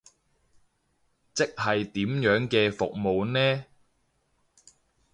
[1.35, 3.65] 即係點樣嘅服務呢？